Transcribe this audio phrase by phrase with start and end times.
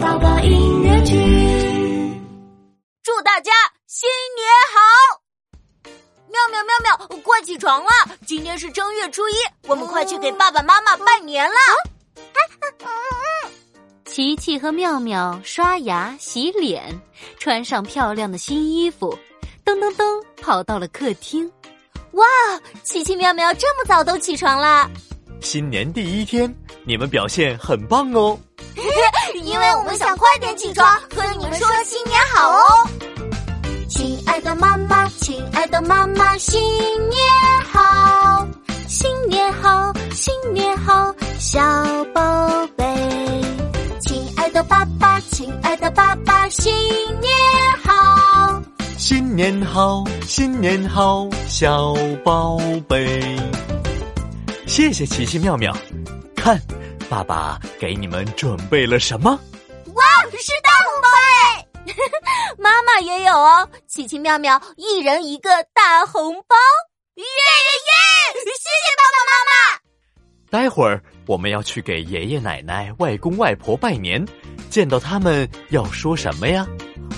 [0.00, 1.14] 宝宝音乐剧，
[3.02, 3.50] 祝大家
[3.86, 5.20] 新年好！
[6.30, 7.90] 妙妙妙妙，快起床了！
[8.24, 9.34] 今天是正月初一，
[9.66, 11.56] 我们快去给爸爸妈妈拜年了。
[14.04, 16.96] 琪琪和妙妙刷牙洗脸，
[17.38, 19.18] 穿上漂亮的新衣服，
[19.64, 21.50] 噔噔噔跑到了客厅。
[22.12, 22.24] 哇，
[22.84, 24.88] 琪琪妙妙这么早都起床啦！
[25.40, 26.54] 新年第一天，
[26.84, 28.38] 你们表现很棒哦！
[29.58, 32.62] 因为我们想快点起床，和你们说新年好哦！
[33.88, 36.60] 亲爱的妈妈，亲爱的妈妈，新
[37.10, 37.20] 年
[37.68, 38.46] 好，
[38.86, 41.60] 新年好，新年好，小
[42.14, 42.84] 宝贝。
[44.00, 46.72] 亲爱的爸爸，亲爱的爸爸，新
[47.20, 47.32] 年
[47.82, 48.62] 好，
[48.96, 52.56] 新年好，新年好，小宝
[52.86, 53.36] 贝。
[54.68, 55.76] 谢谢奇奇妙妙，
[56.36, 56.56] 看，
[57.08, 59.30] 爸爸给你们准备了什么？
[59.94, 60.04] 哇，
[60.38, 61.08] 是大红包
[61.46, 61.66] 哎！
[62.58, 66.56] 妈妈也有哦，奇奇妙妙一人一个大红包，
[67.14, 68.40] 耶耶耶！
[68.44, 69.80] 谢谢爸爸妈妈。
[70.50, 74.26] 待会儿我们要去给爷爷奶奶、外公外婆拜年，
[74.70, 76.66] 见到他们要说什么呀？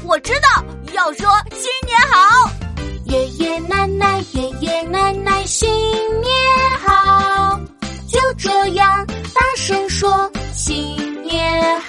[0.05, 2.51] 我知道，要说新年好，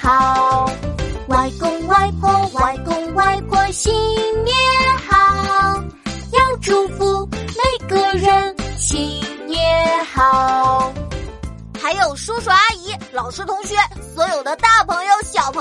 [0.02, 0.70] 好。
[1.28, 3.94] 外公外婆，外公外婆，新
[4.44, 4.56] 年
[5.08, 5.82] 好，
[6.34, 10.92] 要祝福每个人新年好。
[11.80, 13.76] 还有叔叔阿姨、老师同学，
[14.14, 15.61] 所有的大朋友小朋